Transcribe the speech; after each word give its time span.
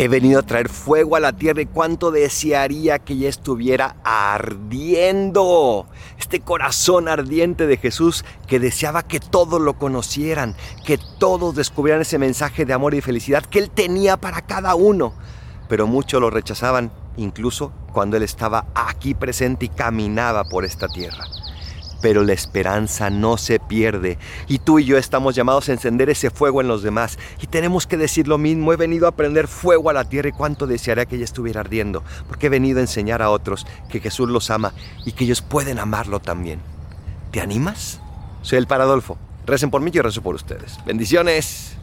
He 0.00 0.06
venido 0.06 0.38
a 0.38 0.44
traer 0.44 0.68
fuego 0.68 1.16
a 1.16 1.20
la 1.20 1.32
tierra 1.32 1.60
y 1.60 1.66
cuánto 1.66 2.12
desearía 2.12 3.00
que 3.00 3.16
ya 3.16 3.28
estuviera 3.28 3.96
ardiendo. 4.04 5.86
Este 6.16 6.38
corazón 6.38 7.08
ardiente 7.08 7.66
de 7.66 7.78
Jesús 7.78 8.24
que 8.46 8.60
deseaba 8.60 9.02
que 9.02 9.18
todos 9.18 9.60
lo 9.60 9.76
conocieran, 9.76 10.54
que 10.86 11.00
todos 11.18 11.56
descubrieran 11.56 12.02
ese 12.02 12.16
mensaje 12.16 12.64
de 12.64 12.74
amor 12.74 12.94
y 12.94 13.00
felicidad 13.00 13.44
que 13.44 13.58
Él 13.58 13.70
tenía 13.70 14.16
para 14.16 14.42
cada 14.42 14.76
uno. 14.76 15.14
Pero 15.68 15.88
muchos 15.88 16.20
lo 16.20 16.30
rechazaban, 16.30 16.92
incluso 17.16 17.72
cuando 17.92 18.16
Él 18.16 18.22
estaba 18.22 18.66
aquí 18.76 19.14
presente 19.14 19.66
y 19.66 19.68
caminaba 19.68 20.44
por 20.44 20.64
esta 20.64 20.86
tierra 20.86 21.24
pero 22.00 22.24
la 22.24 22.32
esperanza 22.32 23.10
no 23.10 23.36
se 23.36 23.58
pierde. 23.58 24.18
Y 24.46 24.58
tú 24.58 24.78
y 24.78 24.84
yo 24.84 24.98
estamos 24.98 25.34
llamados 25.34 25.68
a 25.68 25.72
encender 25.72 26.10
ese 26.10 26.30
fuego 26.30 26.60
en 26.60 26.68
los 26.68 26.82
demás. 26.82 27.18
Y 27.40 27.46
tenemos 27.46 27.86
que 27.86 27.96
decir 27.96 28.28
lo 28.28 28.38
mismo, 28.38 28.72
he 28.72 28.76
venido 28.76 29.06
a 29.06 29.12
prender 29.12 29.48
fuego 29.48 29.90
a 29.90 29.92
la 29.92 30.04
tierra 30.04 30.28
y 30.28 30.32
cuánto 30.32 30.66
desearía 30.66 31.06
que 31.06 31.16
ella 31.16 31.24
estuviera 31.24 31.60
ardiendo, 31.60 32.02
porque 32.26 32.46
he 32.46 32.50
venido 32.50 32.78
a 32.78 32.82
enseñar 32.82 33.22
a 33.22 33.30
otros 33.30 33.66
que 33.88 34.00
Jesús 34.00 34.28
los 34.28 34.50
ama 34.50 34.72
y 35.04 35.12
que 35.12 35.24
ellos 35.24 35.42
pueden 35.42 35.78
amarlo 35.78 36.20
también. 36.20 36.60
¿Te 37.30 37.40
animas? 37.40 38.00
Soy 38.42 38.58
el 38.58 38.66
Paradolfo. 38.66 39.18
Recen 39.46 39.70
por 39.70 39.80
mí 39.80 39.90
y 39.90 39.94
yo 39.94 40.02
rezo 40.02 40.22
por 40.22 40.34
ustedes. 40.34 40.78
Bendiciones. 40.84 41.77